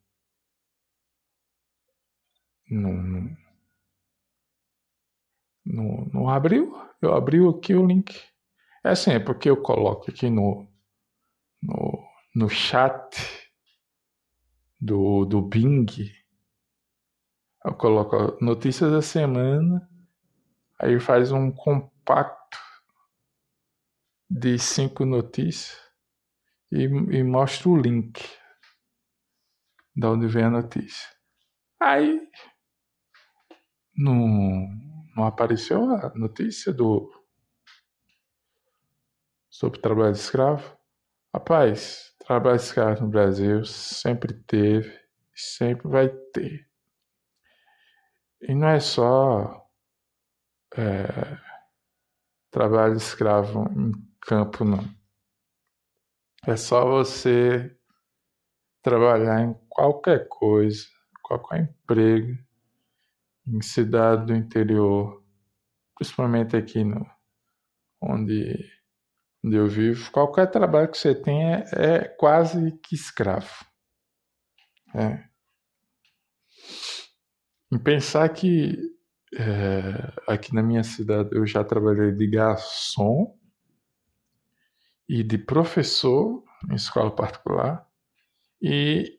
não, 2.70 3.36
não, 5.66 6.06
não, 6.14 6.28
abriu. 6.30 6.74
Eu 7.02 7.14
abri 7.14 7.46
aqui 7.46 7.74
o 7.74 7.86
link. 7.86 8.18
É 8.82 8.90
assim, 8.90 9.10
é 9.10 9.20
porque 9.20 9.50
eu 9.50 9.60
coloco 9.60 10.10
aqui 10.10 10.30
no, 10.30 10.66
no, 11.62 12.08
no 12.34 12.48
chat 12.48 13.50
do, 14.80 15.26
do 15.26 15.42
Bing, 15.42 15.86
eu 17.64 17.74
coloco 17.74 18.36
notícias 18.44 18.90
da 18.90 19.00
semana, 19.00 19.88
aí 20.78 20.98
faz 20.98 21.30
um 21.30 21.50
compacto 21.50 22.58
de 24.28 24.58
cinco 24.58 25.04
notícias 25.04 25.78
e, 26.70 26.84
e 26.84 27.22
mostra 27.22 27.68
o 27.68 27.76
link 27.76 28.20
de 29.94 30.06
onde 30.06 30.26
vem 30.26 30.44
a 30.44 30.50
notícia. 30.50 31.08
Aí 31.78 32.20
não, 33.94 34.68
não 35.14 35.24
apareceu 35.24 35.84
a 35.94 36.12
notícia 36.14 36.72
do 36.72 37.12
sobre 39.50 39.80
trabalho 39.80 40.12
escravo? 40.12 40.76
Rapaz, 41.32 42.14
trabalho 42.18 42.56
escravo 42.56 43.02
no 43.02 43.08
Brasil 43.08 43.64
sempre 43.64 44.32
teve 44.32 44.88
e 44.88 45.40
sempre 45.40 45.88
vai 45.88 46.08
ter. 46.08 46.71
E 48.42 48.54
não 48.54 48.68
é 48.68 48.80
só 48.80 49.68
é, 50.76 51.38
trabalho 52.50 52.96
escravo 52.96 53.64
em 53.70 53.92
campo, 54.20 54.64
não. 54.64 54.84
É 56.46 56.56
só 56.56 56.84
você 56.84 57.76
trabalhar 58.82 59.42
em 59.42 59.54
qualquer 59.68 60.26
coisa, 60.28 60.84
qualquer 61.22 61.62
emprego, 61.62 62.36
em 63.46 63.62
cidade 63.62 64.26
do 64.26 64.34
interior, 64.34 65.22
principalmente 65.96 66.56
aqui 66.56 66.82
no 66.84 67.06
onde 68.00 68.70
onde 69.44 69.56
eu 69.56 69.68
vivo, 69.68 70.10
qualquer 70.12 70.48
trabalho 70.50 70.88
que 70.90 70.98
você 70.98 71.14
tenha 71.14 71.64
é 71.72 72.04
quase 72.04 72.72
que 72.78 72.94
escravo. 72.94 73.64
É. 74.94 75.31
Em 77.72 77.78
pensar 77.78 78.28
que 78.28 78.76
é, 79.34 80.12
aqui 80.28 80.54
na 80.54 80.62
minha 80.62 80.84
cidade 80.84 81.30
eu 81.32 81.46
já 81.46 81.64
trabalhei 81.64 82.12
de 82.12 82.26
garçom 82.26 83.34
e 85.08 85.22
de 85.22 85.38
professor 85.38 86.44
em 86.70 86.74
escola 86.74 87.10
particular 87.10 87.88
e 88.60 89.18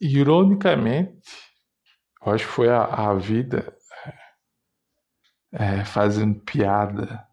ironicamente 0.00 1.28
eu 2.24 2.32
acho 2.32 2.46
que 2.46 2.52
foi 2.52 2.68
a, 2.68 2.84
a 2.84 3.14
vida 3.14 3.76
é, 5.50 5.84
fazendo 5.84 6.38
piada 6.44 7.26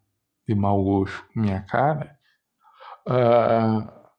de 0.48 0.56
mau 0.56 0.82
gosto 0.82 1.24
com 1.28 1.40
minha 1.40 1.62
cara, 1.62 2.18
uh, 3.08 4.10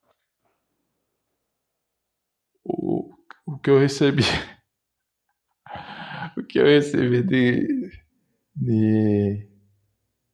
o, 2.64 3.14
o 3.46 3.60
que 3.60 3.70
eu 3.70 3.80
recebi 3.80 4.24
que 6.48 6.60
eu 6.60 6.66
recebi 6.66 7.22
de, 7.24 7.90
de 8.56 9.50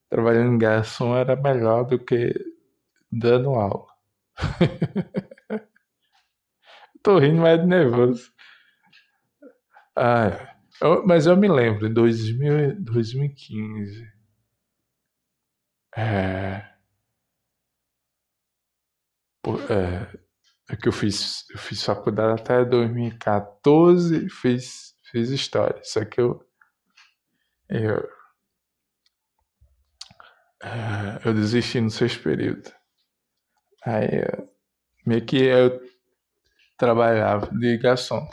trabalhando 0.09 0.53
em 0.55 0.57
garçom 0.57 1.15
era 1.17 1.35
melhor 1.35 1.83
do 1.85 1.99
que 1.99 2.33
dando 3.11 3.51
aula. 3.51 3.87
Tô 7.03 7.19
rindo, 7.19 7.41
mas 7.41 7.59
é 7.59 7.65
nervoso. 7.65 8.31
Ah, 9.95 10.55
eu, 10.81 11.05
mas 11.05 11.25
eu 11.25 11.35
me 11.37 11.47
lembro, 11.47 11.87
em 11.87 11.93
2000, 11.93 12.75
2015, 12.83 14.03
é, 15.95 16.73
é, 19.69 20.17
é 20.73 20.75
que 20.77 20.87
eu 20.87 20.91
fiz, 20.91 21.45
eu 21.51 21.57
fiz 21.59 21.83
faculdade 21.83 22.41
até 22.41 22.63
2014, 22.65 24.29
fiz, 24.29 24.92
fiz 25.13 25.29
história. 25.29 25.79
Só 25.83 26.03
que 26.03 26.19
eu, 26.19 26.43
eu, 27.69 28.09
é, 30.63 31.21
eu 31.23 31.33
desisti 31.35 31.79
no 31.79 31.91
sexto 31.91 32.23
período. 32.23 32.73
Aí 33.85 34.25
meio 35.05 35.23
que 35.23 35.37
eu 35.37 35.79
trabalhava 36.75 37.47
de 37.55 37.77
garçom. 37.77 38.27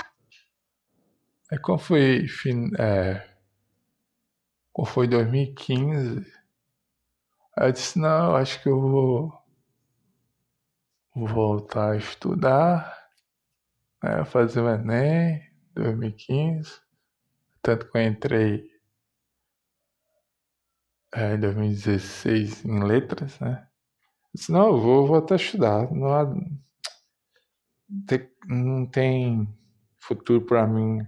Aí 1.53 1.59
quando 1.59 1.81
foi, 1.81 2.27
é, 2.79 3.29
quando 4.73 4.88
foi 4.88 5.07
2015, 5.07 6.40
Aí 7.59 7.69
eu 7.69 7.73
disse, 7.73 7.99
não, 7.99 8.37
acho 8.37 8.62
que 8.62 8.69
eu 8.71 8.81
vou 8.81 9.43
voltar 11.14 11.90
a 11.90 11.97
estudar, 11.97 12.97
né, 14.03 14.25
fazer 14.25 14.61
o 14.61 14.69
Enem 14.69 15.50
2015, 15.74 16.80
tanto 17.62 17.90
que 17.90 17.98
eu 17.98 18.02
entrei 18.02 18.70
é, 21.14 21.35
em 21.35 21.40
2016 21.40 22.64
em 22.64 22.85
letras, 22.85 23.38
né? 23.40 23.68
Disse, 24.33 24.52
não, 24.52 24.68
eu 24.68 24.80
vou 24.80 25.06
voltar 25.06 25.35
a 25.35 25.37
estudar. 25.37 25.90
Não, 25.92 26.14
há, 26.14 26.24
não 28.46 28.87
tem 28.87 29.48
futuro 29.98 30.46
para 30.46 30.66
mim 30.66 31.04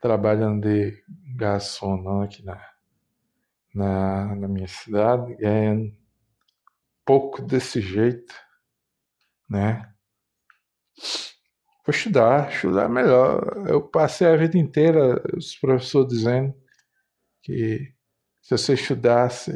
trabalhando 0.00 0.62
de 0.62 1.02
garçom 1.36 1.96
não 1.96 2.22
aqui 2.22 2.44
na, 2.44 2.60
na, 3.74 4.36
na 4.36 4.48
minha 4.48 4.68
cidade, 4.68 5.34
ganhando 5.36 5.96
pouco 7.04 7.42
desse 7.42 7.80
jeito, 7.80 8.34
né? 9.48 9.92
Vou 11.84 11.92
estudar, 11.92 12.52
estudar 12.52 12.88
melhor. 12.88 13.66
Eu 13.68 13.82
passei 13.82 14.26
a 14.28 14.36
vida 14.36 14.56
inteira 14.56 15.20
os 15.36 15.56
professores 15.56 16.08
dizendo 16.12 16.54
que 17.42 17.92
se 18.40 18.56
você 18.56 18.74
estudasse, 18.74 19.52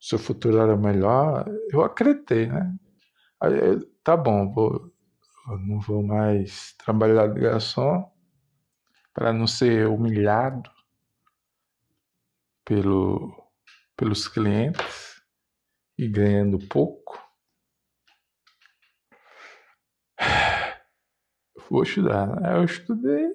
seu 0.00 0.18
futuro 0.18 0.58
era 0.58 0.76
melhor. 0.76 1.46
Eu 1.72 1.82
acreditei, 1.82 2.46
né? 2.46 2.74
Aí, 3.40 3.50
tá 4.04 4.16
bom, 4.16 4.52
vou, 4.52 4.92
não 5.66 5.80
vou 5.80 6.02
mais 6.02 6.74
trabalhar 6.74 7.28
de 7.28 7.40
garçom 7.40 8.10
para 9.12 9.32
não 9.32 9.46
ser 9.46 9.88
humilhado 9.88 10.70
pelo, 12.64 13.32
pelos 13.96 14.28
clientes 14.28 15.22
e 15.98 16.08
ganhando 16.08 16.58
pouco. 16.68 17.22
Vou 21.70 21.82
estudar. 21.82 22.40
Né? 22.40 22.56
Eu 22.56 22.64
estudei 22.64 23.26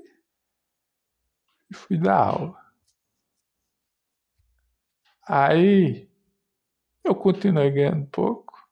e 1.71 1.75
fui 1.75 1.97
dar 1.97 2.17
aula. 2.17 2.59
Aí 5.27 6.09
eu 7.03 7.15
continuei 7.15 7.69
ganhando 7.71 8.07
pouco 8.07 8.67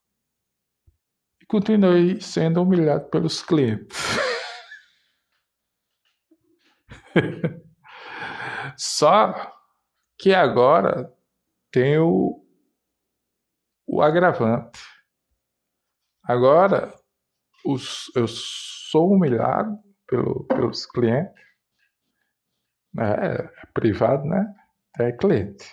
e 1.42 1.46
continuei 1.46 2.20
sendo 2.20 2.62
humilhado 2.62 3.10
pelos 3.10 3.42
clientes. 3.42 3.98
Só 8.78 9.34
que 10.18 10.34
agora 10.34 11.14
tem 11.72 12.00
o, 12.00 12.44
o 13.86 14.02
agravante. 14.02 14.80
Agora 16.24 16.94
os, 17.64 18.12
eu 18.16 18.28
sou 18.98 19.12
humilhado 19.12 19.78
pelo, 20.08 20.44
pelos 20.46 20.86
clientes. 20.86 21.34
Né? 22.94 23.12
É 23.12 23.52
privado, 23.74 24.26
né? 24.26 24.56
É 25.00 25.12
cliente 25.12 25.68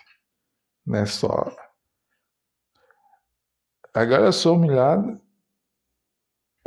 não 0.87 0.99
é 0.99 1.07
só. 1.07 1.51
Agora 3.95 4.27
eu 4.27 4.33
sou 4.33 4.57
humilhado 4.57 5.21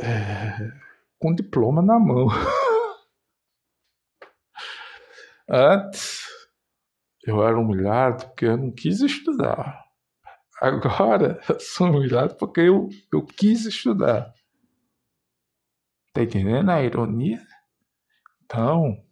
é, 0.00 0.72
com 1.18 1.34
diploma 1.34 1.82
na 1.82 1.98
mão. 1.98 2.28
Antes 5.48 6.26
eu 7.24 7.42
era 7.46 7.58
humilhado 7.58 8.26
porque 8.26 8.46
eu 8.46 8.56
não 8.56 8.70
quis 8.72 9.00
estudar. 9.00 9.84
Agora 10.60 11.40
eu 11.48 11.60
sou 11.60 11.88
humilhado 11.88 12.34
porque 12.36 12.62
eu, 12.62 12.88
eu 13.12 13.24
quis 13.24 13.66
estudar. 13.66 14.34
Tá 16.12 16.22
entendendo 16.22 16.70
a 16.70 16.82
ironia? 16.82 17.40
Então, 18.44 19.04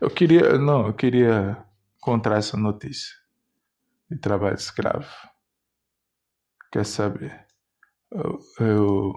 eu 0.00 0.10
queria, 0.10 0.58
não, 0.58 0.86
eu 0.86 0.94
queria 0.94 1.64
contra 2.00 2.36
essa 2.36 2.56
notícia 2.56 3.14
de 4.10 4.18
trabalho 4.18 4.56
escravo. 4.56 5.08
Quer 6.72 6.84
saber? 6.86 7.46
Eu, 8.12 8.38
eu 8.60 9.14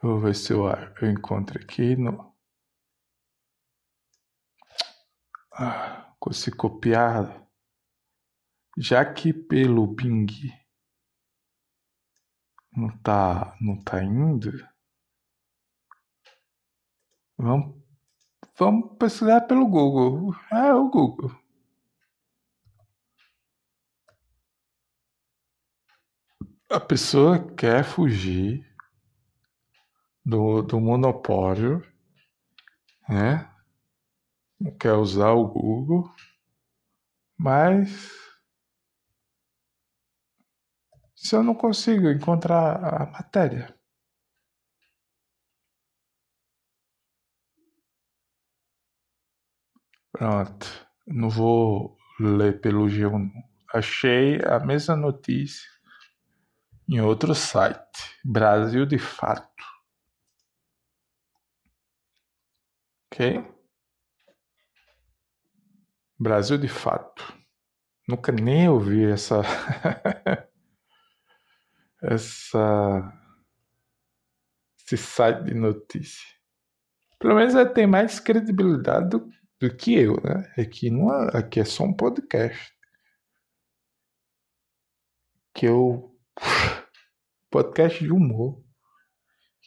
vou 0.00 0.20
ver 0.20 0.36
se 0.36 0.52
eu, 0.52 0.66
eu 1.02 1.10
encontro 1.10 1.60
aqui 1.60 1.96
no. 1.96 2.32
Ah, 5.52 6.14
consigo 6.20 6.56
copiar. 6.56 7.44
Já 8.78 9.04
que 9.04 9.32
pelo 9.32 9.86
Bing 9.86 10.26
não 12.76 12.88
tá, 12.98 13.56
não 13.60 13.76
tá 13.82 14.02
indo, 14.02 14.52
vamos 17.36 17.84
Vamos 18.56 18.96
pesquisar 18.98 19.40
pelo 19.42 19.66
Google. 19.66 20.34
É 20.52 20.72
o 20.72 20.88
Google. 20.88 21.30
A 26.70 26.78
pessoa 26.78 27.52
quer 27.54 27.84
fugir 27.84 28.64
do, 30.24 30.62
do 30.62 30.80
monopólio, 30.80 31.84
né? 33.08 33.50
Quer 34.78 34.92
usar 34.94 35.32
o 35.32 35.48
Google, 35.48 36.12
mas 37.36 38.23
se 41.24 41.34
eu 41.34 41.42
não 41.42 41.54
consigo 41.54 42.08
encontrar 42.10 43.02
a 43.02 43.06
matéria, 43.06 43.74
Pronto. 50.14 50.66
Não 51.08 51.28
vou 51.28 51.96
ler 52.20 52.60
pelo 52.60 52.86
G1. 52.88 53.30
Achei 53.72 54.38
a 54.44 54.60
mesma 54.60 54.94
notícia 54.94 55.68
em 56.88 57.00
outro 57.00 57.34
site. 57.34 57.80
Brasil 58.24 58.86
de 58.86 58.96
Fato. 58.96 59.64
Ok? 63.12 63.44
Brasil 66.18 66.58
de 66.58 66.68
Fato. 66.68 67.34
Nunca 68.08 68.30
nem 68.30 68.68
ouvi 68.68 69.04
essa. 69.04 69.42
essa. 72.04 73.12
esse 74.78 74.96
site 74.96 75.44
de 75.44 75.54
notícia. 75.54 76.26
Pelo 77.18 77.34
menos 77.36 77.54
tem 77.72 77.86
mais 77.86 78.20
credibilidade 78.20 79.08
do 79.10 79.28
do 79.60 79.74
que 79.74 79.94
eu, 79.94 80.16
né? 80.22 80.52
Aqui, 80.58 80.90
não 80.90 81.12
é, 81.12 81.38
aqui 81.38 81.60
é 81.60 81.64
só 81.64 81.84
um 81.84 81.94
podcast. 81.94 82.72
Que 85.54 85.66
eu. 85.66 86.14
Podcast 87.50 88.02
de 88.02 88.10
humor. 88.10 88.62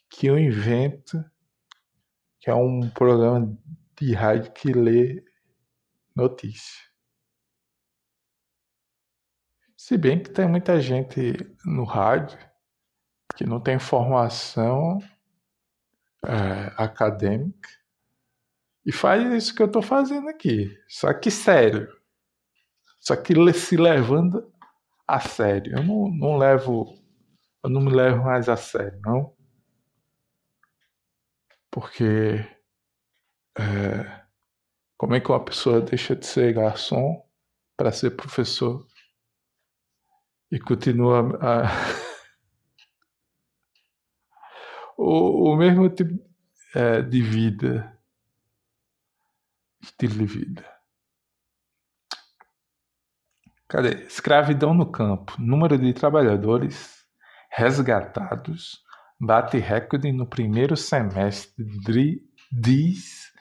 Que 0.10 0.28
eu 0.28 0.38
invento. 0.38 1.24
Que 2.40 2.50
é 2.50 2.56
um 2.56 2.90
programa 2.90 3.58
de 4.00 4.14
rádio 4.14 4.52
que 4.52 4.72
lê 4.72 5.24
notícia. 6.16 6.87
Se 9.78 9.96
bem 9.96 10.22
que 10.22 10.32
tem 10.32 10.48
muita 10.48 10.82
gente 10.82 11.34
no 11.64 11.84
rádio 11.84 12.40
que 13.36 13.46
não 13.46 13.62
tem 13.62 13.78
formação 13.78 14.98
é, 16.26 16.74
acadêmica 16.76 17.70
e 18.84 18.92
faz 18.92 19.32
isso 19.32 19.54
que 19.54 19.62
eu 19.62 19.68
estou 19.68 19.84
fazendo 19.84 20.28
aqui. 20.30 20.76
Só 20.90 21.14
que 21.14 21.30
sério. 21.30 21.88
Só 23.00 23.16
que 23.16 23.34
se 23.54 23.78
levando 23.78 24.52
a 25.08 25.20
sério. 25.20 25.78
Eu 25.78 25.84
não, 25.84 26.10
não 26.10 26.38
levo. 26.38 26.98
Eu 27.64 27.70
não 27.70 27.82
me 27.82 27.92
levo 27.92 28.24
mais 28.24 28.50
a 28.50 28.58
sério, 28.58 29.00
não. 29.06 29.36
Porque. 31.70 32.44
É, 33.60 34.26
como 34.98 35.14
é 35.14 35.20
que 35.20 35.30
uma 35.30 35.44
pessoa 35.44 35.82
deixa 35.82 36.16
de 36.16 36.26
ser 36.26 36.54
garçom 36.54 37.24
para 37.78 37.92
ser 37.92 38.12
professor 38.12 38.88
e 40.52 40.60
continua 40.60 41.38
a, 41.42 41.68
o, 44.98 45.52
o 45.52 45.58
mesmo 45.58 45.90
tipo 45.90 46.18
é, 46.76 47.02
de 47.02 47.22
vida 47.22 47.98
estilo 49.88 50.14
de 50.14 50.26
vida. 50.26 50.66
Cadê? 53.68 54.06
Escravidão 54.06 54.74
no 54.74 54.92
campo. 54.92 55.34
Número 55.40 55.78
de 55.78 55.94
trabalhadores 55.94 57.06
resgatados 57.52 58.82
bate 59.20 59.58
recorde 59.58 60.12
no 60.12 60.28
primeiro 60.28 60.78
semestre, 60.78 61.66
diz 62.52 63.32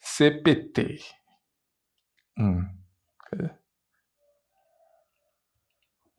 CPT. 0.00 0.98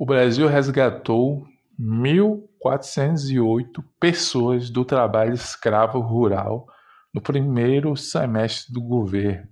O 0.04 0.06
Brasil 0.06 0.48
resgatou 0.50 1.48
1.408 1.80 3.82
pessoas 3.98 4.70
do 4.70 4.84
trabalho 4.84 5.34
escravo 5.34 6.02
rural 6.02 6.68
no 7.14 7.22
primeiro 7.22 7.96
semestre 7.96 8.74
do 8.74 8.82
governo. 8.82 9.50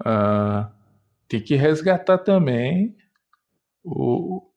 Uh, 0.00 0.72
tem 1.26 1.42
que 1.42 1.56
resgatar 1.56 2.18
também 2.18 2.96
o, 3.82 4.48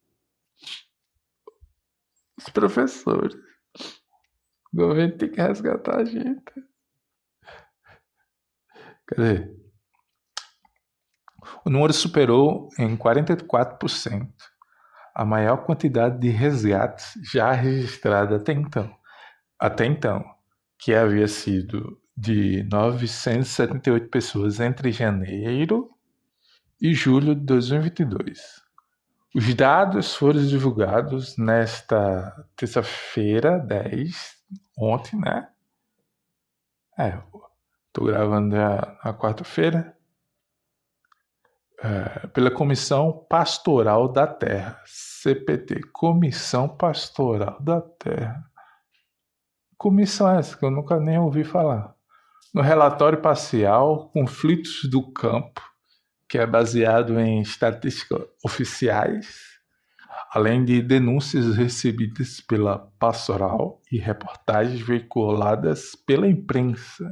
os 2.37 2.47
professores. 2.49 3.33
O 4.71 4.77
governo 4.77 5.17
tem 5.17 5.31
que 5.31 5.41
resgatar 5.41 6.01
a 6.01 6.05
gente. 6.05 6.53
Cadê? 9.07 9.66
O 11.65 11.69
número 11.69 11.93
superou 11.93 12.69
em 12.77 12.95
44% 12.95 14.27
a 15.17 15.25
maior 15.25 15.65
quantidade 15.65 16.19
de 16.19 16.29
resgates 16.29 17.13
já 17.33 17.51
registrada 17.51 18.35
até 18.35 18.53
então. 18.53 18.95
Até 19.59 19.87
então, 19.87 20.23
que 20.77 20.93
havia 20.93 21.27
sido 21.27 21.99
de 22.15 22.61
978 22.71 24.09
pessoas 24.09 24.59
entre 24.59 24.91
janeiro 24.91 25.89
e 26.79 26.93
julho 26.93 27.33
de 27.33 27.41
2022. 27.41 28.61
Os 29.33 29.55
dados 29.55 30.13
foram 30.13 30.45
divulgados 30.45 31.35
nesta 31.35 32.45
terça-feira, 32.55 33.57
10, 33.57 34.35
ontem, 34.77 35.19
né? 35.19 35.49
É, 36.95 37.17
tô 37.91 38.05
gravando 38.05 38.55
na 38.55 39.13
quarta-feira. 39.15 39.96
É, 41.79 42.27
pela 42.27 42.49
Comissão 42.49 43.25
Pastoral 43.29 44.11
da 44.11 44.25
Terra, 44.25 44.81
CPT, 44.85 45.81
Comissão 45.93 46.67
Pastoral 46.67 47.61
da 47.61 47.81
Terra. 47.81 48.43
Comissão 49.77 50.27
essa 50.27 50.57
que 50.57 50.65
eu 50.65 50.71
nunca 50.71 50.99
nem 50.99 51.19
ouvi 51.19 51.43
falar. 51.43 51.93
No 52.51 52.61
relatório 52.63 53.21
parcial 53.21 54.09
Conflitos 54.09 54.89
do 54.89 55.11
Campo, 55.11 55.61
que 56.27 56.39
é 56.39 56.47
baseado 56.47 57.19
em 57.19 57.41
estatísticas 57.41 58.25
oficiais, 58.43 59.57
além 60.31 60.65
de 60.65 60.81
denúncias 60.81 61.55
recebidas 61.55 62.41
pela 62.41 62.91
pastoral 62.99 63.81
e 63.91 63.99
reportagens 63.99 64.81
veiculadas 64.81 65.95
pela 65.95 66.27
imprensa. 66.27 67.07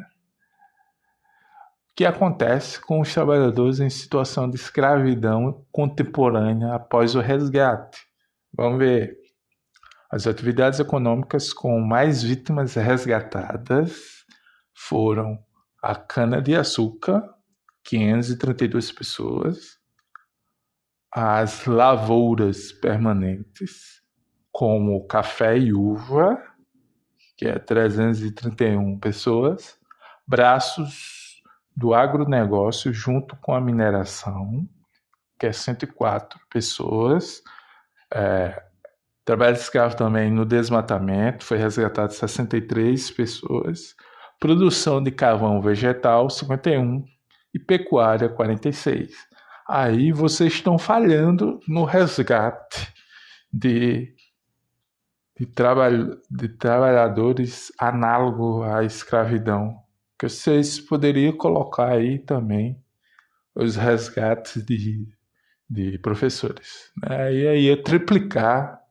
Que 1.96 2.04
acontece 2.04 2.82
com 2.82 3.00
os 3.00 3.14
trabalhadores 3.14 3.80
em 3.80 3.90
situação 3.90 4.50
de 4.50 4.58
escravidão 4.58 5.66
contemporânea 5.72 6.74
após 6.74 7.16
o 7.16 7.22
resgate? 7.22 7.98
Vamos 8.54 8.80
ver. 8.80 9.18
As 10.12 10.28
atividades 10.28 10.82
econômicas 10.82 11.54
com 11.54 11.80
mais 11.80 12.22
vítimas 12.22 12.74
resgatadas 12.74 14.26
foram 14.74 15.40
a 15.82 15.96
cana-de-açúcar, 15.96 17.24
532 17.86 18.92
pessoas, 18.92 19.80
as 21.14 21.66
lavouras 21.66 22.74
permanentes, 22.74 24.02
como 24.52 25.08
café 25.08 25.58
e 25.58 25.74
uva, 25.74 26.38
que 27.38 27.46
é 27.46 27.58
331 27.58 29.00
pessoas, 29.00 29.80
braços 30.28 31.25
do 31.76 31.94
agronegócio 31.94 32.94
junto 32.94 33.36
com 33.38 33.54
a 33.54 33.62
mineração, 33.62 34.68
que 35.40 35.46
é 35.46 35.52
104 35.52 36.40
pessoas, 36.50 37.42
é, 38.14 38.64
trabalho 39.26 39.56
escravo 39.56 39.96
também 39.96 40.32
no 40.32 40.46
desmatamento, 40.46 41.44
foi 41.44 41.58
resgatado 41.58 42.14
63 42.14 43.12
pessoas, 43.12 43.96
produção 44.40 45.02
de 45.02 45.12
carvão 45.12 45.62
vegetal 45.62 46.30
51 46.30 47.04
e 47.54 47.60
pecuária 47.60 48.30
46. 48.30 49.12
Aí 49.68 50.12
vocês 50.12 50.54
estão 50.54 50.78
falhando 50.78 51.60
no 51.68 51.86
resgate 51.86 52.94
de, 53.52 54.14
de, 55.40 55.46
trabalho, 55.48 56.22
de 56.30 56.50
trabalhadores 56.50 57.72
análogo 57.80 58.62
à 58.64 58.84
escravidão. 58.84 59.85
Que 60.26 60.30
vocês 60.30 60.80
poderiam 60.80 61.38
colocar 61.38 61.92
aí 61.92 62.18
também 62.18 62.84
os 63.54 63.76
resgates 63.76 64.66
de, 64.66 65.08
de 65.70 66.00
professores. 66.00 66.92
Né? 67.00 67.32
E 67.32 67.48
aí 67.48 67.62
ia 67.66 67.84
triplicar, 67.84 68.82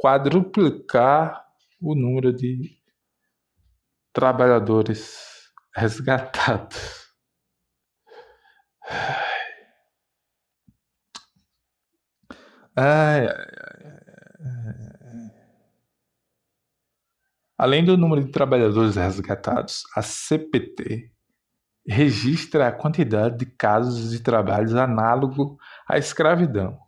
quadruplicar 0.00 1.44
o 1.82 1.94
número 1.94 2.32
de 2.32 2.78
trabalhadores 4.10 5.52
resgatados. 5.76 7.12
Ai, 12.74 13.26
ai, 13.26 13.28
ai, 13.28 13.73
Além 17.64 17.82
do 17.82 17.96
número 17.96 18.22
de 18.22 18.30
trabalhadores 18.30 18.94
resgatados, 18.94 19.84
a 19.96 20.02
CPT 20.02 21.10
registra 21.86 22.68
a 22.68 22.72
quantidade 22.72 23.38
de 23.38 23.46
casos 23.46 24.10
de 24.10 24.20
trabalhos 24.20 24.74
análogo 24.74 25.56
à 25.88 25.96
escravidão, 25.96 26.78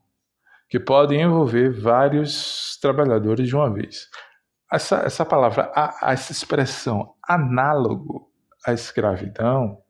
que 0.68 0.78
podem 0.78 1.22
envolver 1.22 1.70
vários 1.70 2.78
trabalhadores 2.78 3.48
de 3.48 3.56
uma 3.56 3.72
vez 3.72 4.10
essa, 4.70 4.96
essa 4.98 5.24
palavra, 5.24 5.72
a, 5.74 6.12
essa 6.12 6.30
expressão 6.30 7.14
análogo 7.26 8.30
à 8.66 8.74
escravidão 8.74 9.82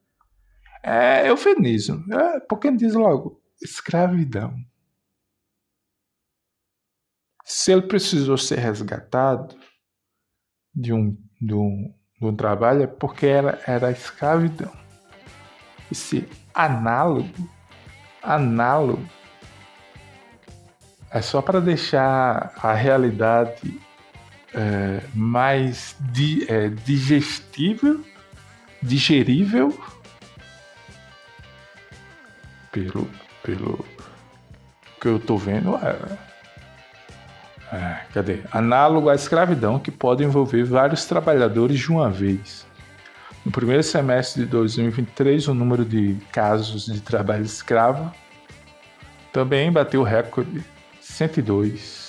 é 0.85 1.29
eufemismo. 1.29 2.05
É, 2.15 2.39
porque 2.39 2.71
diz 2.71 2.95
logo 2.95 3.43
escravidão. 3.61 4.55
Se 7.45 7.73
ele 7.73 7.83
precisou 7.83 8.39
ser 8.39 8.61
resgatado 8.61 9.57
de 10.77 10.93
um, 10.93 11.17
de 11.41 11.55
um, 11.55 11.95
de 12.21 12.27
um 12.27 12.37
trabalho, 12.37 12.83
é 12.83 12.87
porque 12.87 13.27
era, 13.27 13.59
era 13.67 13.91
escravidão. 13.91 14.73
Esse 15.91 16.29
análogo, 16.55 17.49
análogo, 18.23 19.09
é 21.11 21.23
só 21.23 21.41
para 21.41 21.61
deixar 21.61 22.53
a 22.57 22.75
realidade 22.75 23.81
é, 24.55 25.03
mais 25.15 25.97
di, 26.13 26.45
é, 26.51 26.69
digestível, 26.69 28.05
digerível 28.83 29.73
pelo, 32.71 33.09
pelo 33.43 33.85
que 35.01 35.09
eu 35.09 35.17
estou 35.17 35.39
vendo. 35.39 35.77
É, 35.77 36.26
é, 37.73 38.01
cadê? 38.13 38.41
Análogo 38.53 39.09
à 39.09 39.15
escravidão 39.15 39.79
que 39.79 39.91
pode 39.91 40.23
envolver 40.23 40.65
vários 40.65 41.05
trabalhadores 41.05 41.79
de 41.79 41.91
uma 41.91 42.11
vez. 42.11 42.67
No 43.45 43.53
primeiro 43.53 43.83
semestre 43.83 44.45
de 44.45 44.51
2023, 44.51 45.49
o 45.49 45.55
número 45.55 45.85
de 45.85 46.17
casos 46.33 46.87
de 46.87 47.01
trabalho 47.01 47.45
escravo 47.45 48.13
também 49.33 49.71
bateu 49.71 50.01
o 50.01 50.05
recorde 50.05 50.65
102 51.01 52.07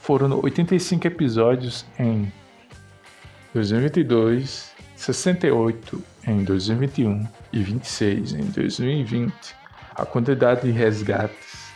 foram 0.00 0.40
85 0.42 1.06
episódios 1.06 1.84
em 1.98 2.32
2022, 3.54 4.72
68 4.96 6.02
em 6.26 6.42
2021 6.42 7.28
e 7.52 7.62
26 7.62 8.32
em 8.32 8.44
2020. 8.44 9.32
A 9.94 10.04
quantidade 10.04 10.62
de 10.62 10.70
resgates 10.70 11.70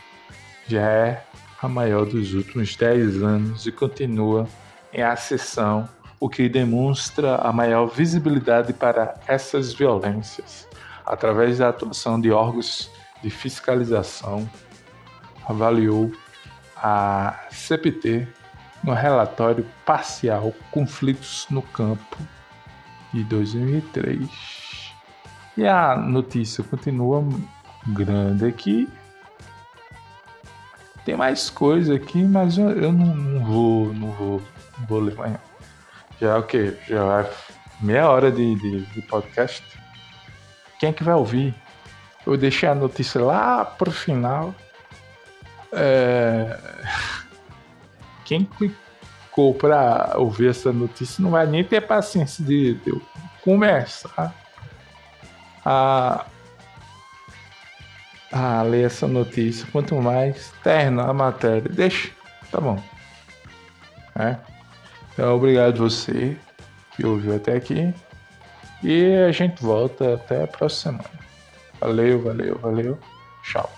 já 0.66 0.80
é 0.80 1.24
a 1.64 1.68
maior 1.68 2.04
dos 2.04 2.34
últimos 2.34 2.76
10 2.76 3.22
anos 3.22 3.66
e 3.66 3.72
continua 3.72 4.46
em 4.92 5.02
ascensão, 5.02 5.88
o 6.20 6.28
que 6.28 6.48
demonstra 6.48 7.36
a 7.36 7.52
maior 7.52 7.86
visibilidade 7.86 8.72
para 8.74 9.14
essas 9.26 9.72
violências 9.72 10.68
através 11.06 11.58
da 11.58 11.70
atuação 11.70 12.20
de 12.20 12.30
órgãos 12.30 12.90
de 13.22 13.30
fiscalização, 13.30 14.48
avaliou 15.48 16.12
a 16.76 17.46
CPT 17.50 18.28
no 18.82 18.92
relatório 18.92 19.66
parcial 19.86 20.52
Conflitos 20.70 21.46
no 21.50 21.62
Campo 21.62 22.18
de 23.12 23.24
2003. 23.24 24.28
E 25.56 25.66
a 25.66 25.96
notícia 25.96 26.62
continua 26.62 27.24
grande 27.86 28.44
aqui. 28.44 28.88
Tem 31.04 31.16
mais 31.16 31.50
coisa 31.50 31.94
aqui, 31.94 32.22
mas 32.22 32.56
eu, 32.56 32.70
eu 32.70 32.92
não, 32.92 33.14
não, 33.14 33.44
vou, 33.44 33.94
não 33.94 34.10
vou, 34.12 34.42
não 34.78 34.86
vou 34.86 35.00
ler. 35.00 35.14
Já 36.20 36.30
é 36.30 36.36
o 36.36 36.42
que? 36.42 36.76
Já 36.88 37.04
vai 37.04 37.30
meia 37.80 38.08
hora 38.08 38.32
de, 38.32 38.54
de, 38.54 38.80
de 38.86 39.02
podcast. 39.02 39.62
Quem 40.78 40.88
é 40.88 40.92
que 40.92 41.04
vai 41.04 41.14
ouvir? 41.14 41.54
Eu 42.26 42.36
deixei 42.36 42.68
a 42.68 42.74
notícia 42.74 43.20
lá 43.22 43.64
pro 43.64 43.90
final 43.90 44.54
É... 45.72 46.58
Quem 48.24 48.44
clicou 48.44 49.54
para 49.54 50.14
ouvir 50.16 50.48
essa 50.48 50.72
notícia 50.72 51.22
não 51.22 51.32
vai 51.32 51.46
nem 51.46 51.62
ter 51.62 51.82
paciência 51.82 52.42
de, 52.42 52.74
de 52.76 52.98
começar 53.42 54.34
a, 55.62 56.24
a 58.34 58.62
ler 58.62 58.86
essa 58.86 59.06
notícia. 59.06 59.66
Quanto 59.70 59.94
mais 59.94 60.52
terna 60.64 61.04
a 61.04 61.12
matéria. 61.12 61.70
Deixa, 61.70 62.10
tá 62.50 62.60
bom. 62.60 62.82
É. 64.18 64.36
Então, 65.12 65.36
obrigado 65.36 65.78
você 65.78 66.36
que 66.96 67.06
ouviu 67.06 67.36
até 67.36 67.54
aqui. 67.54 67.94
E 68.82 69.14
a 69.28 69.30
gente 69.30 69.62
volta 69.62 70.14
até 70.14 70.42
a 70.42 70.46
próxima 70.48 70.98
semana. 70.98 71.24
Valeu, 71.80 72.20
valeu, 72.20 72.58
valeu. 72.58 72.98
Tchau. 73.44 73.73